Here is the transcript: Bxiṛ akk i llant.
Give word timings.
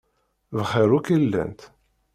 Bxiṛ 0.57 0.91
akk 0.97 1.07
i 1.15 1.17
llant. 1.23 1.61